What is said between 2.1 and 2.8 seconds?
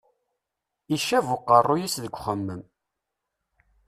uxemmem.